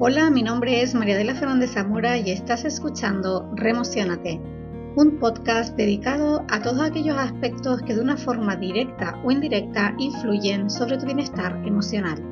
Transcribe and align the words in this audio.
Hola, 0.00 0.30
mi 0.30 0.44
nombre 0.44 0.80
es 0.80 0.94
María 0.94 1.16
de 1.16 1.24
la 1.24 1.34
Fernández 1.34 1.72
Zamora 1.72 2.16
y 2.16 2.30
estás 2.30 2.64
escuchando 2.64 3.50
Remocionate, 3.56 4.40
un 4.94 5.18
podcast 5.18 5.76
dedicado 5.76 6.44
a 6.48 6.62
todos 6.62 6.80
aquellos 6.82 7.18
aspectos 7.18 7.82
que 7.82 7.96
de 7.96 8.00
una 8.00 8.16
forma 8.16 8.54
directa 8.54 9.20
o 9.24 9.32
indirecta 9.32 9.96
influyen 9.98 10.70
sobre 10.70 10.98
tu 10.98 11.06
bienestar 11.06 11.60
emocional. 11.66 12.22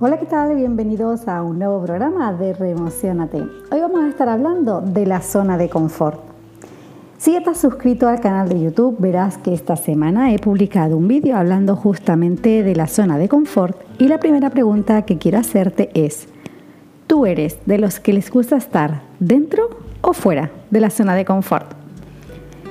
Hola, 0.00 0.18
¿qué 0.18 0.26
tal? 0.26 0.56
Bienvenidos 0.56 1.28
a 1.28 1.44
un 1.44 1.60
nuevo 1.60 1.80
programa 1.84 2.32
de 2.32 2.52
Remocionate. 2.52 3.46
Hoy 3.70 3.80
vamos 3.80 4.00
a 4.00 4.08
estar 4.08 4.28
hablando 4.28 4.80
de 4.80 5.06
la 5.06 5.22
zona 5.22 5.56
de 5.56 5.68
confort. 5.68 6.31
Estás 7.52 7.70
suscrito 7.70 8.08
al 8.08 8.18
canal 8.18 8.48
de 8.48 8.58
YouTube, 8.58 8.96
verás 8.98 9.36
que 9.36 9.52
esta 9.52 9.76
semana 9.76 10.32
he 10.32 10.38
publicado 10.38 10.96
un 10.96 11.06
vídeo 11.06 11.36
hablando 11.36 11.76
justamente 11.76 12.62
de 12.62 12.74
la 12.74 12.86
zona 12.86 13.18
de 13.18 13.28
confort 13.28 13.78
y 13.98 14.08
la 14.08 14.18
primera 14.18 14.48
pregunta 14.48 15.02
que 15.02 15.18
quiero 15.18 15.36
hacerte 15.36 15.90
es, 15.92 16.28
¿tú 17.06 17.26
eres 17.26 17.58
de 17.66 17.76
los 17.76 18.00
que 18.00 18.14
les 18.14 18.30
gusta 18.30 18.56
estar 18.56 19.02
dentro 19.20 19.68
o 20.00 20.14
fuera 20.14 20.50
de 20.70 20.80
la 20.80 20.88
zona 20.88 21.14
de 21.14 21.26
confort? 21.26 21.74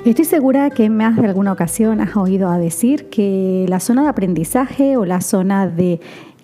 Estoy 0.04 0.26
segura 0.26 0.72
que 0.72 0.86
en 0.86 0.98
más 0.98 1.16
de 1.16 1.28
alguna 1.28 1.52
ocasión 1.52 2.02
has 2.02 2.18
oído 2.18 2.50
a 2.50 2.58
decir 2.58 3.12
que 3.12 3.68
la 3.70 3.80
zona 3.80 4.02
de 4.02 4.10
aprendizaje 4.10 4.98
o 4.98 5.06
la 5.06 5.22
zona 5.22 5.68
de 5.68 6.00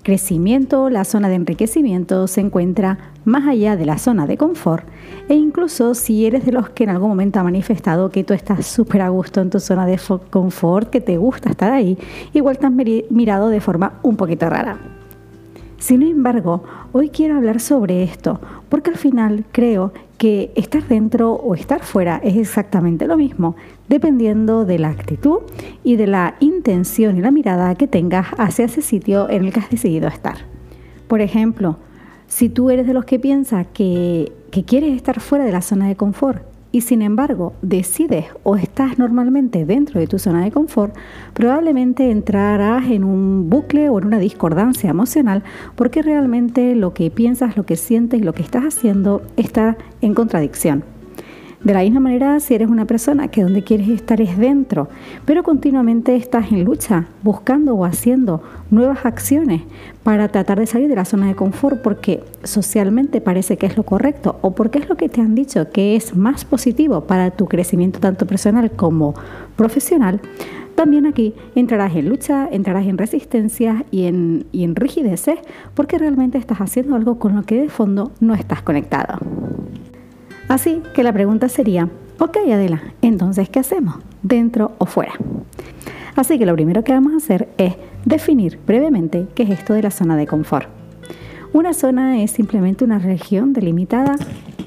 crecimiento, 0.08 0.90
la 0.90 1.04
zona 1.04 1.28
de 1.28 1.36
enriquecimiento 1.36 2.28
se 2.28 2.40
encuentra 2.40 2.98
más 3.26 3.46
allá 3.46 3.76
de 3.76 3.86
la 3.86 3.98
zona 3.98 4.26
de 4.26 4.38
confort 4.38 4.88
e 5.28 5.34
incluso 5.34 5.96
si 5.96 6.26
eres 6.26 6.46
de 6.46 6.54
los 6.54 6.70
que 6.70 6.86
en 6.86 6.92
algún 6.92 7.10
momento 7.10 7.42
ha 7.42 7.44
manifestado 7.44 8.10
que 8.10 8.24
tú 8.24 8.34
estás 8.34 8.66
súper 8.66 9.02
a 9.02 9.10
gusto 9.10 9.42
en 9.42 9.50
tu 9.50 9.60
zona 9.60 9.86
de 9.86 10.00
confort, 10.30 10.90
que 10.90 11.02
te 11.02 11.18
gusta 11.18 11.50
estar 11.50 11.74
ahí, 11.74 11.98
igual 12.34 12.58
te 12.58 12.68
has 12.68 12.72
mirado 12.72 13.50
de 13.50 13.60
forma 13.60 14.00
un 14.02 14.16
poquito 14.16 14.50
rara. 14.50 14.97
Sin 15.80 16.02
embargo, 16.02 16.64
hoy 16.92 17.10
quiero 17.10 17.36
hablar 17.36 17.60
sobre 17.60 18.02
esto, 18.04 18.42
porque 18.68 18.90
al 18.90 18.98
final 18.98 19.46
creo 19.52 19.94
que 20.18 20.52
estar 20.56 20.88
dentro 20.88 21.34
o 21.34 21.54
estar 21.54 21.84
fuera 21.84 22.20
es 22.24 22.36
exactamente 22.36 23.06
lo 23.06 23.16
mismo, 23.16 23.56
dependiendo 23.88 24.66
de 24.66 24.80
la 24.80 24.90
actitud 24.90 25.40
y 25.84 25.96
de 25.96 26.08
la 26.08 26.36
intención 26.40 27.18
y 27.18 27.22
la 27.22 27.30
mirada 27.30 27.76
que 27.76 27.88
tengas 27.88 28.28
hacia 28.38 28.66
ese 28.66 28.82
sitio 28.82 29.30
en 29.30 29.46
el 29.46 29.54
que 29.54 29.60
has 29.60 29.70
decidido 29.70 30.08
estar. 30.08 30.38
Por 31.08 31.22
ejemplo, 31.22 31.78
si 32.28 32.50
tú 32.50 32.72
eres 32.72 32.88
de 32.88 32.94
los 32.94 33.06
que 33.06 33.20
piensa 33.20 33.64
que, 33.64 34.32
que 34.50 34.64
quieres 34.64 34.96
estar 34.96 35.20
fuera 35.20 35.46
de 35.46 35.52
la 35.52 35.62
zona 35.62 35.88
de 35.88 35.96
confort 35.96 36.42
y 36.72 36.82
sin 36.82 37.02
embargo 37.02 37.54
decides 37.62 38.26
o 38.44 38.56
estás 38.56 39.00
normalmente 39.00 39.66
dentro 39.66 40.00
de 40.00 40.08
tu 40.08 40.20
zona 40.20 40.44
de 40.44 40.52
confort, 40.52 40.96
probablemente 41.34 42.12
entrarás 42.12 42.90
en 42.90 43.04
un 43.04 43.50
bucle 43.50 43.90
o 43.90 44.00
en 44.00 44.06
una 44.06 44.20
discordancia 44.20 44.90
emocional 44.90 45.44
porque 45.76 46.02
realmente 46.02 46.76
lo 46.76 46.94
que 46.94 47.10
piensas, 47.10 47.58
lo 47.58 47.66
que 47.66 47.76
sientes 47.76 48.20
y 48.20 48.24
lo 48.24 48.34
que 48.34 48.44
estás 48.44 48.64
haciendo 48.64 49.22
está 49.38 49.78
en 50.02 50.14
contradicción. 50.14 50.97
De 51.68 51.74
la 51.74 51.82
misma 51.82 52.00
manera, 52.00 52.40
si 52.40 52.56
eres 52.56 52.70
una 52.70 52.86
persona 52.86 53.28
que 53.28 53.44
donde 53.44 53.62
quieres 53.62 53.90
estar 53.90 54.22
es 54.22 54.38
dentro, 54.38 54.88
pero 55.26 55.44
continuamente 55.44 56.16
estás 56.16 56.50
en 56.54 56.64
lucha, 56.64 57.08
buscando 57.24 57.76
o 57.76 57.84
haciendo 57.84 58.42
nuevas 58.72 59.06
acciones 59.06 59.64
para 60.02 60.30
tratar 60.30 60.60
de 60.60 60.66
salir 60.66 60.88
de 60.88 60.96
la 60.96 61.04
zona 61.04 61.28
de 61.28 61.36
confort 61.36 61.82
porque 61.82 62.24
socialmente 62.42 63.20
parece 63.20 63.58
que 63.58 63.66
es 63.66 63.76
lo 63.76 63.84
correcto 63.84 64.38
o 64.40 64.52
porque 64.56 64.80
es 64.80 64.88
lo 64.88 64.96
que 64.96 65.10
te 65.10 65.20
han 65.20 65.36
dicho 65.36 65.70
que 65.70 65.98
es 65.98 66.16
más 66.16 66.46
positivo 66.46 67.02
para 67.02 67.32
tu 67.32 67.48
crecimiento 67.48 68.00
tanto 68.00 68.26
personal 68.26 68.72
como 68.72 69.14
profesional, 69.58 70.22
también 70.76 71.06
aquí 71.06 71.34
entrarás 71.54 71.94
en 71.98 72.08
lucha, 72.08 72.48
entrarás 72.50 72.86
en 72.86 72.98
resistencia 72.98 73.84
y 73.92 74.06
en, 74.06 74.46
y 74.54 74.64
en 74.64 74.74
rigideces 74.74 75.40
porque 75.74 75.98
realmente 75.98 76.38
estás 76.38 76.60
haciendo 76.60 76.96
algo 76.96 77.20
con 77.20 77.36
lo 77.36 77.44
que 77.44 77.60
de 77.60 77.68
fondo 77.68 78.14
no 78.22 78.36
estás 78.36 78.62
conectado. 78.62 79.20
Así 80.48 80.82
que 80.94 81.04
la 81.04 81.12
pregunta 81.12 81.50
sería, 81.50 81.90
ok 82.20 82.38
Adela, 82.52 82.82
entonces 83.02 83.50
¿qué 83.50 83.60
hacemos? 83.60 83.96
¿Dentro 84.24 84.74
o 84.78 84.86
fuera? 84.86 85.14
Así 86.16 86.40
que 86.40 86.46
lo 86.46 86.54
primero 86.54 86.84
que 86.84 86.94
vamos 86.94 87.14
a 87.14 87.18
hacer 87.18 87.50
es 87.58 87.76
definir 88.06 88.60
brevemente 88.66 89.28
qué 89.36 89.44
es 89.44 89.50
esto 89.50 89.74
de 89.74 89.84
la 89.84 89.92
zona 89.92 90.16
de 90.16 90.26
confort. 90.26 90.68
Una 91.54 91.74
zona 91.74 92.22
es 92.22 92.32
simplemente 92.32 92.84
una 92.84 93.00
región 93.00 93.54
delimitada 93.54 94.16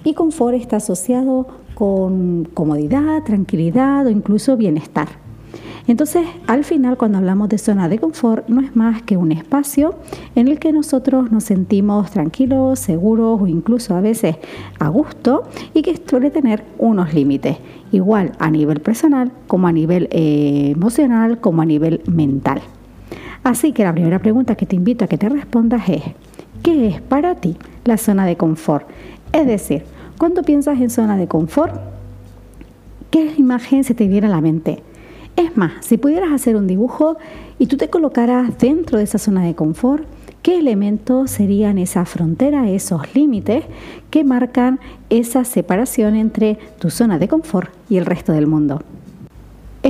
y 0.05 0.15
confort 0.15 0.55
está 0.55 0.77
asociado 0.77 1.47
con 1.75 2.45
comodidad, 2.53 3.23
tranquilidad 3.25 4.07
o 4.07 4.11
incluso 4.11 4.57
bienestar. 4.57 5.09
Entonces, 5.91 6.25
al 6.47 6.63
final, 6.63 6.97
cuando 6.97 7.19
hablamos 7.19 7.49
de 7.49 7.59
zona 7.59 7.89
de 7.89 7.99
confort, 7.99 8.49
no 8.49 8.61
es 8.61 8.77
más 8.77 9.03
que 9.03 9.17
un 9.17 9.33
espacio 9.33 9.97
en 10.37 10.47
el 10.47 10.61
que 10.61 10.73
nosotros 10.73 11.33
nos 11.33 11.43
sentimos 11.43 12.13
tranquilos, 12.13 12.79
seguros 12.79 13.43
o 13.43 13.49
incluso 13.49 13.97
a 13.97 14.01
veces 14.01 14.37
a 14.79 14.87
gusto 14.87 15.49
y 15.75 15.83
que 15.83 16.01
suele 16.09 16.31
tener 16.31 16.63
unos 16.79 17.13
límites, 17.13 17.57
igual 17.91 18.31
a 18.39 18.53
nivel 18.53 18.79
personal 18.79 19.33
como 19.49 19.67
a 19.67 19.73
nivel 19.73 20.07
eh, 20.13 20.71
emocional 20.77 21.41
como 21.41 21.61
a 21.61 21.65
nivel 21.65 22.03
mental. 22.07 22.61
Así 23.43 23.73
que 23.73 23.83
la 23.83 23.93
primera 23.93 24.21
pregunta 24.21 24.55
que 24.55 24.67
te 24.67 24.77
invito 24.77 25.05
a 25.05 25.09
que 25.09 25.19
te 25.19 25.29
respondas 25.29 25.89
es, 25.89 26.05
¿qué 26.63 26.87
es 26.87 27.01
para 27.01 27.35
ti 27.35 27.57
la 27.85 27.97
zona 27.97 28.27
de 28.27 28.37
confort? 28.37 28.87
Es 29.33 29.45
decir, 29.45 29.83
cuando 30.19 30.45
piensas 30.45 30.81
en 30.81 30.91
zona 30.91 31.17
de 31.17 31.27
confort, 31.27 31.75
¿qué 33.11 33.35
imagen 33.37 33.83
se 33.83 33.95
te 33.95 34.07
viene 34.07 34.29
a 34.29 34.31
la 34.31 34.41
mente? 34.41 34.85
Es 35.41 35.57
más, 35.57 35.73
si 35.81 35.97
pudieras 35.97 36.33
hacer 36.33 36.55
un 36.55 36.67
dibujo 36.67 37.17
y 37.59 37.65
tú 37.65 37.79
te 37.79 37.89
colocaras 37.89 38.59
dentro 38.59 38.99
de 38.99 39.05
esa 39.05 39.17
zona 39.17 39.43
de 39.43 39.55
confort, 39.55 40.05
¿qué 40.43 40.59
elementos 40.59 41.31
serían 41.31 41.79
esa 41.79 42.05
frontera, 42.05 42.69
esos 42.69 43.15
límites 43.15 43.65
que 44.11 44.23
marcan 44.23 44.81
esa 45.09 45.47
separación 45.47 46.15
entre 46.15 46.59
tu 46.79 46.91
zona 46.91 47.19
de 47.19 47.29
confort 47.29 47.71
y 47.89 47.97
el 47.97 48.05
resto 48.05 48.35
del 48.35 48.47
mundo? 48.47 48.83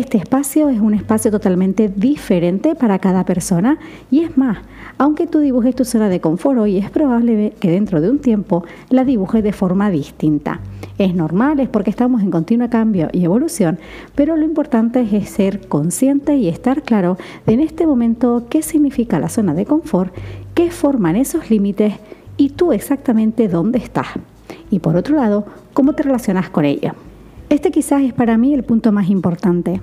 Este 0.00 0.16
espacio 0.16 0.70
es 0.70 0.80
un 0.80 0.94
espacio 0.94 1.30
totalmente 1.30 1.92
diferente 1.94 2.74
para 2.74 2.98
cada 2.98 3.26
persona 3.26 3.78
y 4.10 4.20
es 4.20 4.38
más, 4.38 4.56
aunque 4.96 5.26
tú 5.26 5.40
dibujes 5.40 5.74
tu 5.74 5.84
zona 5.84 6.08
de 6.08 6.22
confort 6.22 6.58
hoy, 6.58 6.78
es 6.78 6.88
probable 6.88 7.52
que 7.60 7.70
dentro 7.70 8.00
de 8.00 8.08
un 8.08 8.18
tiempo 8.18 8.64
la 8.88 9.04
dibujes 9.04 9.44
de 9.44 9.52
forma 9.52 9.90
distinta. 9.90 10.60
Es 10.96 11.14
normal, 11.14 11.60
es 11.60 11.68
porque 11.68 11.90
estamos 11.90 12.22
en 12.22 12.30
continuo 12.30 12.70
cambio 12.70 13.10
y 13.12 13.24
evolución, 13.24 13.78
pero 14.14 14.38
lo 14.38 14.46
importante 14.46 15.06
es 15.12 15.28
ser 15.28 15.68
consciente 15.68 16.34
y 16.34 16.48
estar 16.48 16.80
claro 16.82 17.18
en 17.46 17.60
este 17.60 17.86
momento 17.86 18.46
qué 18.48 18.62
significa 18.62 19.20
la 19.20 19.28
zona 19.28 19.52
de 19.52 19.66
confort, 19.66 20.14
qué 20.54 20.70
forman 20.70 21.16
esos 21.16 21.50
límites 21.50 21.92
y 22.38 22.48
tú 22.48 22.72
exactamente 22.72 23.48
dónde 23.48 23.78
estás. 23.78 24.08
Y 24.70 24.78
por 24.78 24.96
otro 24.96 25.14
lado, 25.16 25.44
cómo 25.74 25.92
te 25.92 26.04
relacionas 26.04 26.48
con 26.48 26.64
ella. 26.64 26.94
Este 27.50 27.72
quizás 27.72 28.02
es 28.02 28.12
para 28.12 28.38
mí 28.38 28.54
el 28.54 28.62
punto 28.62 28.92
más 28.92 29.10
importante, 29.10 29.80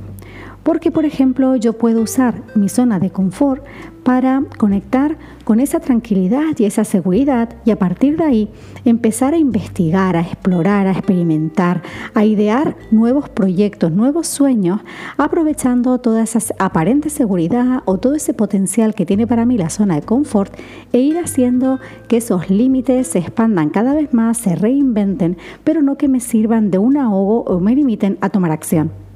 porque 0.63 0.91
por 0.91 1.05
ejemplo 1.05 1.55
yo 1.55 1.73
puedo 1.73 2.01
usar 2.01 2.43
mi 2.55 2.69
zona 2.69 2.99
de 2.99 3.09
confort 3.09 3.63
para 4.07 4.41
conectar 4.57 5.17
con 5.43 5.59
esa 5.59 5.81
tranquilidad 5.81 6.57
y 6.57 6.63
esa 6.63 6.85
seguridad 6.85 7.49
y 7.65 7.71
a 7.71 7.79
partir 7.79 8.15
de 8.15 8.23
ahí 8.23 8.49
empezar 8.85 9.33
a 9.33 9.37
investigar, 9.37 10.15
a 10.15 10.21
explorar, 10.21 10.87
a 10.87 10.91
experimentar, 10.91 11.81
a 12.13 12.23
idear 12.23 12.77
nuevos 12.89 13.27
proyectos, 13.27 13.91
nuevos 13.91 14.27
sueños, 14.27 14.79
aprovechando 15.17 15.97
toda 15.97 16.23
esa 16.23 16.39
aparente 16.57 17.09
seguridad 17.09 17.81
o 17.83 17.97
todo 17.97 18.15
ese 18.15 18.33
potencial 18.33 18.95
que 18.95 19.05
tiene 19.05 19.27
para 19.27 19.45
mí 19.45 19.57
la 19.57 19.69
zona 19.69 19.95
de 19.95 20.03
confort 20.03 20.53
e 20.93 20.99
ir 20.99 21.17
haciendo 21.17 21.81
que 22.07 22.17
esos 22.17 22.49
límites 22.49 23.07
se 23.07 23.19
expandan 23.19 23.71
cada 23.71 23.93
vez 23.93 24.13
más, 24.13 24.37
se 24.37 24.55
reinventen, 24.55 25.37
pero 25.65 25.81
no 25.81 25.97
que 25.97 26.07
me 26.07 26.21
sirvan 26.21 26.71
de 26.71 26.77
un 26.77 26.95
ahogo 26.95 27.41
o 27.41 27.59
me 27.59 27.75
limiten 27.75 28.17
a 28.21 28.29
tomar 28.29 28.51
acción. 28.51 29.06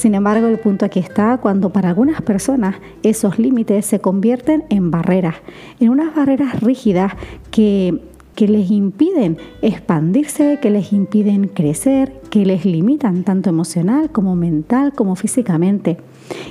Sin 0.00 0.14
embargo, 0.14 0.46
el 0.46 0.58
punto 0.58 0.86
aquí 0.86 0.98
está 0.98 1.36
cuando 1.36 1.74
para 1.74 1.90
algunas 1.90 2.22
personas 2.22 2.76
esos 3.02 3.38
límites 3.38 3.84
se 3.84 4.00
convierten 4.00 4.64
en 4.70 4.90
barreras, 4.90 5.34
en 5.78 5.90
unas 5.90 6.14
barreras 6.14 6.58
rígidas 6.60 7.12
que 7.50 8.00
que 8.34 8.48
les 8.48 8.70
impiden 8.70 9.36
expandirse, 9.60 10.58
que 10.62 10.70
les 10.70 10.94
impiden 10.94 11.48
crecer, 11.48 12.22
que 12.30 12.46
les 12.46 12.64
limitan 12.64 13.24
tanto 13.24 13.50
emocional 13.50 14.08
como 14.10 14.34
mental 14.36 14.94
como 14.94 15.16
físicamente. 15.16 15.98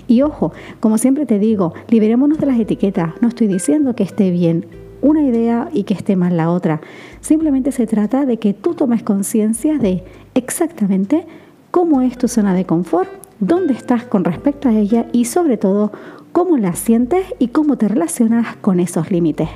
Y 0.07 0.21
ojo, 0.21 0.53
como 0.79 0.99
siempre 0.99 1.25
te 1.25 1.39
digo, 1.39 1.73
liberémonos 1.87 2.37
de 2.37 2.45
las 2.45 2.59
etiquetas. 2.59 3.13
No 3.21 3.29
estoy 3.29 3.47
diciendo 3.47 3.95
que 3.95 4.03
esté 4.03 4.29
bien 4.29 4.67
una 5.01 5.23
idea 5.23 5.69
y 5.73 5.85
que 5.85 5.95
esté 5.95 6.15
mal 6.15 6.37
la 6.37 6.51
otra. 6.51 6.81
Simplemente 7.21 7.71
se 7.71 7.87
trata 7.87 8.27
de 8.27 8.37
que 8.37 8.53
tú 8.53 8.75
tomes 8.75 9.01
conciencia 9.01 9.79
de 9.79 10.03
exactamente 10.35 11.25
cómo 11.71 12.01
es 12.01 12.17
tu 12.17 12.27
zona 12.27 12.53
de 12.53 12.65
confort 12.65 13.09
dónde 13.39 13.73
estás 13.73 14.03
con 14.03 14.23
respecto 14.23 14.69
a 14.69 14.73
ella 14.73 15.07
y 15.11 15.25
sobre 15.25 15.57
todo 15.57 15.91
cómo 16.31 16.57
la 16.57 16.73
sientes 16.75 17.25
y 17.39 17.49
cómo 17.49 17.77
te 17.77 17.87
relacionas 17.87 18.55
con 18.57 18.79
esos 18.79 19.11
límites. 19.11 19.49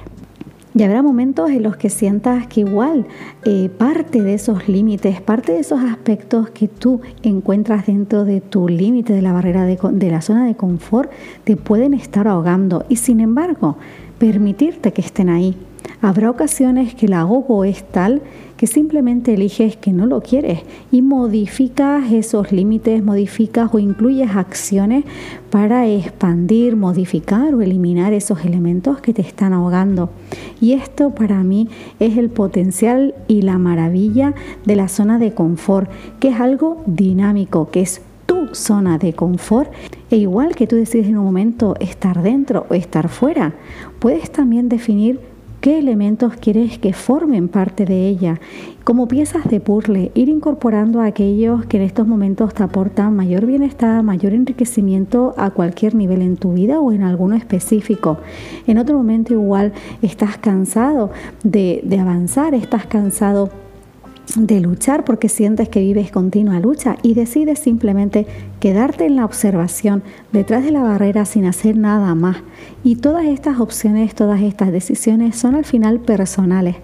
Y 0.75 0.81
habrá 0.81 1.03
momentos 1.03 1.51
en 1.51 1.61
los 1.61 1.77
que 1.77 1.91
sientas 1.91 2.47
que 2.47 2.61
igual 2.61 3.05
eh, 3.45 3.69
parte 3.69 4.23
de 4.23 4.33
esos 4.33 4.67
límites, 4.67 5.21
parte 5.21 5.51
de 5.51 5.59
esos 5.59 5.79
aspectos 5.81 6.49
que 6.49 6.67
tú 6.67 7.01
encuentras 7.21 7.85
dentro 7.85 8.25
de 8.25 8.41
tu 8.41 8.67
límite, 8.67 9.13
de 9.13 9.21
la 9.21 9.33
barrera 9.33 9.65
de, 9.65 9.77
de 9.91 10.09
la 10.09 10.21
zona 10.21 10.47
de 10.47 10.55
confort, 10.55 11.11
te 11.43 11.57
pueden 11.57 11.93
estar 11.93 12.27
ahogando. 12.27 12.85
Y 12.89 12.95
sin 12.95 13.19
embargo, 13.19 13.77
permitirte 14.17 14.93
que 14.93 15.01
estén 15.01 15.29
ahí. 15.29 15.55
Habrá 16.01 16.29
ocasiones 16.29 16.95
que 16.95 17.05
el 17.05 17.13
ahogo 17.13 17.63
es 17.63 17.83
tal 17.83 18.21
que 18.57 18.67
simplemente 18.67 19.33
eliges 19.33 19.75
que 19.75 19.91
no 19.91 20.05
lo 20.05 20.21
quieres 20.21 20.61
y 20.91 21.01
modificas 21.01 22.11
esos 22.11 22.51
límites, 22.51 23.03
modificas 23.03 23.73
o 23.73 23.79
incluyes 23.79 24.35
acciones 24.35 25.05
para 25.49 25.87
expandir, 25.87 26.75
modificar 26.75 27.55
o 27.55 27.61
eliminar 27.61 28.13
esos 28.13 28.45
elementos 28.45 29.01
que 29.01 29.13
te 29.13 29.21
están 29.21 29.53
ahogando. 29.53 30.09
Y 30.61 30.73
esto 30.73 31.11
para 31.11 31.43
mí 31.43 31.67
es 31.99 32.17
el 32.17 32.29
potencial 32.29 33.15
y 33.27 33.41
la 33.41 33.57
maravilla 33.57 34.33
de 34.65 34.75
la 34.75 34.87
zona 34.87 35.19
de 35.19 35.33
confort, 35.33 35.89
que 36.19 36.29
es 36.29 36.39
algo 36.39 36.83
dinámico, 36.85 37.69
que 37.69 37.81
es 37.81 38.01
tu 38.25 38.53
zona 38.53 38.97
de 38.97 39.13
confort 39.13 39.71
e 40.09 40.17
igual 40.17 40.55
que 40.55 40.67
tú 40.67 40.75
decides 40.75 41.07
en 41.07 41.17
un 41.17 41.25
momento 41.25 41.75
estar 41.79 42.21
dentro 42.21 42.65
o 42.69 42.73
estar 42.75 43.09
fuera, 43.09 43.55
puedes 43.99 44.31
también 44.31 44.69
definir 44.69 45.32
qué 45.63 45.79
elementos 45.79 46.35
quieres 46.35 46.77
que 46.77 46.91
formen 46.91 47.47
parte 47.47 47.85
de 47.85 48.09
ella. 48.09 48.41
Como 48.83 49.07
piezas 49.07 49.45
de 49.45 49.61
puzzle, 49.61 50.11
ir 50.13 50.27
incorporando 50.27 50.99
a 50.99 51.05
aquellos 51.05 51.65
que 51.67 51.77
en 51.77 51.83
estos 51.83 52.05
momentos 52.05 52.53
te 52.53 52.63
aportan 52.63 53.15
mayor 53.15 53.45
bienestar, 53.45 54.03
mayor 54.03 54.33
enriquecimiento 54.33 55.33
a 55.37 55.51
cualquier 55.51 55.95
nivel 55.95 56.21
en 56.21 56.35
tu 56.35 56.51
vida 56.51 56.81
o 56.81 56.91
en 56.91 57.03
alguno 57.03 57.37
específico. 57.37 58.17
En 58.67 58.77
otro 58.77 58.97
momento 58.97 59.31
igual 59.31 59.71
estás 60.01 60.37
cansado 60.37 61.11
de, 61.45 61.79
de 61.85 61.97
avanzar, 61.97 62.53
estás 62.55 62.85
cansado 62.85 63.49
de 64.35 64.59
luchar 64.61 65.05
porque 65.05 65.29
sientes 65.29 65.69
que 65.69 65.81
vives 65.81 66.11
continua 66.11 66.59
lucha 66.59 66.97
y 67.03 67.13
decides 67.13 67.59
simplemente 67.59 68.25
quedarte 68.59 69.05
en 69.05 69.15
la 69.15 69.25
observación 69.25 70.01
detrás 70.31 70.63
de 70.63 70.71
la 70.71 70.81
barrera 70.81 71.25
sin 71.25 71.45
hacer 71.45 71.77
nada 71.77 72.15
más. 72.15 72.37
Y 72.83 72.95
todas 72.95 73.25
estas 73.25 73.59
opciones, 73.59 74.15
todas 74.15 74.41
estas 74.41 74.71
decisiones 74.71 75.35
son 75.35 75.55
al 75.55 75.65
final 75.65 75.99
personales. 75.99 76.77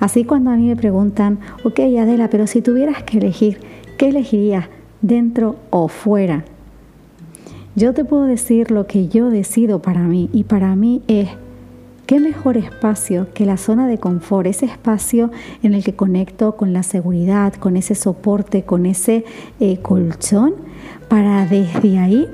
Así 0.00 0.24
cuando 0.24 0.50
a 0.50 0.56
mí 0.56 0.68
me 0.68 0.76
preguntan, 0.76 1.38
ok 1.64 1.80
Adela, 1.80 2.30
pero 2.30 2.46
si 2.46 2.62
tuvieras 2.62 3.02
que 3.02 3.18
elegir, 3.18 3.60
¿qué 3.98 4.08
elegirías 4.08 4.66
dentro 5.02 5.56
o 5.70 5.88
fuera? 5.88 6.44
Yo 7.76 7.92
te 7.92 8.04
puedo 8.04 8.24
decir 8.24 8.70
lo 8.70 8.86
que 8.86 9.08
yo 9.08 9.30
decido 9.30 9.82
para 9.82 10.02
mí 10.04 10.30
y 10.32 10.44
para 10.44 10.76
mí 10.76 11.02
es 11.08 11.28
¿Qué 12.06 12.20
mejor 12.20 12.58
espacio 12.58 13.28
que 13.32 13.46
la 13.46 13.56
zona 13.56 13.86
de 13.88 13.96
confort, 13.96 14.46
ese 14.46 14.66
espacio 14.66 15.30
en 15.62 15.72
el 15.72 15.82
que 15.82 15.94
conecto 15.94 16.54
con 16.54 16.74
la 16.74 16.82
seguridad, 16.82 17.54
con 17.54 17.78
ese 17.78 17.94
soporte, 17.94 18.62
con 18.62 18.84
ese 18.84 19.24
eh, 19.58 19.78
colchón, 19.78 20.54
para 21.08 21.46
desde 21.46 21.98
ahí 21.98 22.28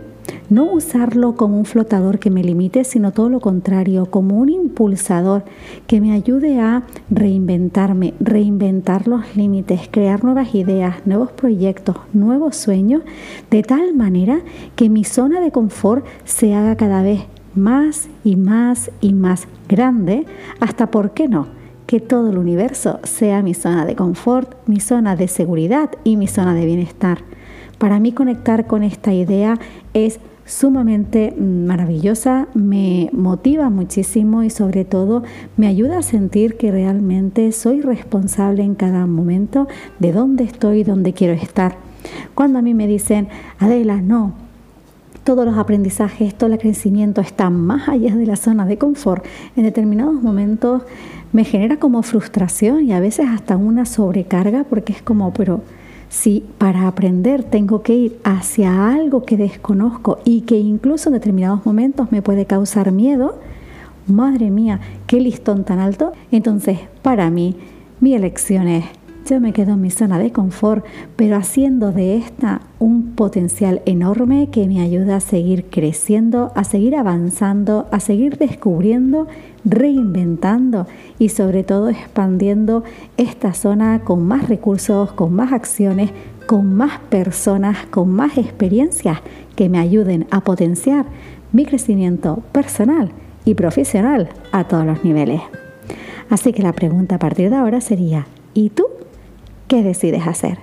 no 0.48 0.64
usarlo 0.64 1.36
como 1.36 1.56
un 1.56 1.66
flotador 1.66 2.18
que 2.18 2.30
me 2.30 2.42
limite, 2.42 2.82
sino 2.82 3.12
todo 3.12 3.28
lo 3.28 3.38
contrario, 3.38 4.06
como 4.06 4.38
un 4.38 4.48
impulsador 4.48 5.44
que 5.86 6.00
me 6.00 6.12
ayude 6.12 6.58
a 6.58 6.82
reinventarme, 7.08 8.14
reinventar 8.18 9.06
los 9.06 9.36
límites, 9.36 9.82
crear 9.88 10.24
nuevas 10.24 10.52
ideas, 10.52 10.96
nuevos 11.06 11.30
proyectos, 11.30 11.96
nuevos 12.12 12.56
sueños, 12.56 13.02
de 13.52 13.62
tal 13.62 13.94
manera 13.94 14.40
que 14.74 14.88
mi 14.88 15.04
zona 15.04 15.40
de 15.40 15.52
confort 15.52 16.04
se 16.24 16.54
haga 16.54 16.76
cada 16.76 17.02
vez 17.02 17.20
más 17.54 18.08
y 18.24 18.36
más 18.36 18.90
y 19.00 19.12
más 19.12 19.48
grande, 19.68 20.26
hasta, 20.60 20.90
¿por 20.90 21.12
qué 21.12 21.28
no?, 21.28 21.46
que 21.86 21.98
todo 21.98 22.30
el 22.30 22.38
universo 22.38 23.00
sea 23.02 23.42
mi 23.42 23.52
zona 23.52 23.84
de 23.84 23.96
confort, 23.96 24.54
mi 24.68 24.78
zona 24.78 25.16
de 25.16 25.26
seguridad 25.26 25.90
y 26.04 26.16
mi 26.16 26.28
zona 26.28 26.54
de 26.54 26.64
bienestar. 26.64 27.18
Para 27.78 27.98
mí 27.98 28.12
conectar 28.12 28.68
con 28.68 28.84
esta 28.84 29.12
idea 29.12 29.58
es 29.92 30.20
sumamente 30.44 31.34
maravillosa, 31.36 32.48
me 32.54 33.10
motiva 33.12 33.70
muchísimo 33.70 34.42
y 34.42 34.50
sobre 34.50 34.84
todo 34.84 35.22
me 35.56 35.66
ayuda 35.66 35.98
a 35.98 36.02
sentir 36.02 36.56
que 36.56 36.70
realmente 36.70 37.50
soy 37.52 37.80
responsable 37.80 38.62
en 38.62 38.74
cada 38.74 39.06
momento 39.06 39.66
de 39.98 40.12
dónde 40.12 40.44
estoy 40.44 40.80
y 40.80 40.84
dónde 40.84 41.12
quiero 41.12 41.34
estar. 41.34 41.76
Cuando 42.34 42.58
a 42.58 42.62
mí 42.62 42.74
me 42.74 42.86
dicen, 42.86 43.28
Adela, 43.58 44.00
no, 44.00 44.34
todos 45.30 45.46
los 45.46 45.58
aprendizajes, 45.58 46.34
todo 46.34 46.52
el 46.52 46.58
crecimiento 46.58 47.20
está 47.20 47.50
más 47.50 47.88
allá 47.88 48.16
de 48.16 48.26
la 48.26 48.34
zona 48.34 48.66
de 48.66 48.78
confort, 48.78 49.24
en 49.54 49.62
determinados 49.62 50.20
momentos 50.20 50.82
me 51.32 51.44
genera 51.44 51.76
como 51.76 52.02
frustración 52.02 52.84
y 52.84 52.92
a 52.92 52.98
veces 52.98 53.26
hasta 53.28 53.56
una 53.56 53.84
sobrecarga 53.84 54.64
porque 54.64 54.92
es 54.92 55.02
como, 55.02 55.32
pero 55.32 55.60
si 56.08 56.42
para 56.58 56.88
aprender 56.88 57.44
tengo 57.44 57.84
que 57.84 57.94
ir 57.94 58.18
hacia 58.24 58.88
algo 58.92 59.24
que 59.24 59.36
desconozco 59.36 60.18
y 60.24 60.40
que 60.40 60.58
incluso 60.58 61.10
en 61.10 61.12
determinados 61.12 61.64
momentos 61.64 62.10
me 62.10 62.22
puede 62.22 62.44
causar 62.44 62.90
miedo, 62.90 63.38
madre 64.08 64.50
mía, 64.50 64.80
qué 65.06 65.20
listón 65.20 65.62
tan 65.62 65.78
alto. 65.78 66.10
Entonces, 66.32 66.80
para 67.02 67.30
mí, 67.30 67.54
mi 68.00 68.14
elección 68.14 68.66
es 68.66 68.84
me 69.38 69.52
quedo 69.52 69.74
en 69.74 69.80
mi 69.80 69.90
zona 69.90 70.18
de 70.18 70.32
confort, 70.32 70.84
pero 71.14 71.36
haciendo 71.36 71.92
de 71.92 72.16
esta 72.16 72.62
un 72.80 73.14
potencial 73.14 73.82
enorme 73.84 74.48
que 74.50 74.66
me 74.66 74.80
ayuda 74.80 75.16
a 75.16 75.20
seguir 75.20 75.66
creciendo, 75.66 76.50
a 76.56 76.64
seguir 76.64 76.96
avanzando, 76.96 77.86
a 77.92 78.00
seguir 78.00 78.38
descubriendo, 78.38 79.28
reinventando 79.64 80.88
y 81.18 81.28
sobre 81.28 81.62
todo 81.62 81.90
expandiendo 81.90 82.82
esta 83.18 83.54
zona 83.54 84.00
con 84.00 84.26
más 84.26 84.48
recursos, 84.48 85.12
con 85.12 85.34
más 85.34 85.52
acciones, 85.52 86.10
con 86.46 86.74
más 86.74 86.98
personas, 87.10 87.86
con 87.90 88.10
más 88.10 88.38
experiencias 88.38 89.20
que 89.54 89.68
me 89.68 89.78
ayuden 89.78 90.26
a 90.30 90.40
potenciar 90.40 91.04
mi 91.52 91.66
crecimiento 91.66 92.42
personal 92.50 93.12
y 93.44 93.54
profesional 93.54 94.30
a 94.50 94.64
todos 94.64 94.86
los 94.86 95.04
niveles. 95.04 95.42
Así 96.28 96.52
que 96.52 96.62
la 96.62 96.72
pregunta 96.72 97.16
a 97.16 97.18
partir 97.18 97.50
de 97.50 97.56
ahora 97.56 97.80
sería, 97.80 98.26
¿y 98.54 98.70
tú 98.70 98.89
¿Qué 99.70 99.84
decides 99.84 100.26
hacer? 100.26 100.58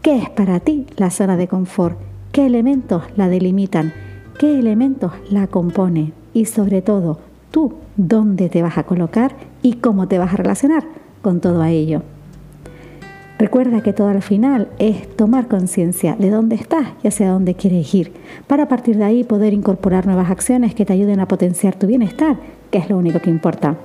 ¿Qué 0.00 0.16
es 0.16 0.30
para 0.30 0.58
ti 0.58 0.86
la 0.96 1.10
zona 1.10 1.36
de 1.36 1.48
confort? 1.48 1.98
¿Qué 2.32 2.46
elementos 2.46 3.02
la 3.14 3.28
delimitan? 3.28 3.92
¿Qué 4.38 4.58
elementos 4.58 5.12
la 5.28 5.48
componen? 5.48 6.14
Y 6.32 6.46
sobre 6.46 6.80
todo, 6.80 7.18
tú, 7.50 7.74
¿dónde 7.98 8.48
te 8.48 8.62
vas 8.62 8.78
a 8.78 8.84
colocar 8.84 9.36
y 9.60 9.74
cómo 9.74 10.08
te 10.08 10.16
vas 10.16 10.32
a 10.32 10.38
relacionar 10.38 10.84
con 11.20 11.40
todo 11.40 11.62
ello? 11.62 12.00
Recuerda 13.38 13.82
que 13.82 13.92
todo 13.92 14.08
al 14.08 14.22
final 14.22 14.68
es 14.78 15.14
tomar 15.14 15.46
conciencia 15.46 16.16
de 16.18 16.30
dónde 16.30 16.56
estás 16.56 16.88
y 17.02 17.08
hacia 17.08 17.28
dónde 17.28 17.52
quieres 17.52 17.94
ir, 17.94 18.14
para 18.46 18.62
a 18.62 18.68
partir 18.68 18.96
de 18.96 19.04
ahí 19.04 19.24
poder 19.24 19.52
incorporar 19.52 20.06
nuevas 20.06 20.30
acciones 20.30 20.74
que 20.74 20.86
te 20.86 20.94
ayuden 20.94 21.20
a 21.20 21.28
potenciar 21.28 21.76
tu 21.76 21.86
bienestar, 21.86 22.38
que 22.70 22.78
es 22.78 22.88
lo 22.88 22.96
único 22.96 23.20
que 23.20 23.28
importa. 23.28 23.76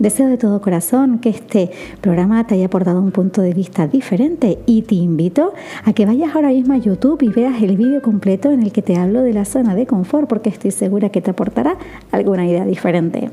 Deseo 0.00 0.28
de 0.28 0.38
todo 0.38 0.62
corazón 0.62 1.18
que 1.18 1.28
este 1.28 1.70
programa 2.00 2.46
te 2.46 2.54
haya 2.54 2.66
aportado 2.66 3.02
un 3.02 3.10
punto 3.10 3.42
de 3.42 3.52
vista 3.52 3.86
diferente 3.86 4.58
y 4.64 4.80
te 4.80 4.94
invito 4.94 5.52
a 5.84 5.92
que 5.92 6.06
vayas 6.06 6.34
ahora 6.34 6.48
mismo 6.48 6.72
a 6.72 6.78
YouTube 6.78 7.22
y 7.22 7.28
veas 7.28 7.62
el 7.62 7.76
vídeo 7.76 8.00
completo 8.00 8.50
en 8.50 8.62
el 8.62 8.72
que 8.72 8.80
te 8.80 8.96
hablo 8.96 9.20
de 9.20 9.34
la 9.34 9.44
zona 9.44 9.74
de 9.74 9.86
confort 9.86 10.26
porque 10.26 10.48
estoy 10.48 10.70
segura 10.70 11.10
que 11.10 11.20
te 11.20 11.32
aportará 11.32 11.76
alguna 12.12 12.46
idea 12.46 12.64
diferente. 12.64 13.28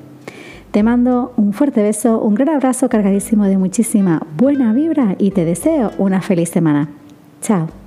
Te 0.72 0.84
mando 0.84 1.32
un 1.38 1.54
fuerte 1.54 1.82
beso, 1.82 2.20
un 2.20 2.36
gran 2.36 2.50
abrazo 2.50 2.90
cargadísimo 2.90 3.46
de 3.46 3.58
muchísima 3.58 4.28
buena 4.36 4.74
vibra 4.74 5.16
y 5.18 5.32
te 5.32 5.46
deseo 5.46 5.92
una 5.98 6.22
feliz 6.22 6.50
semana. 6.50 6.90
Chao. 7.42 7.87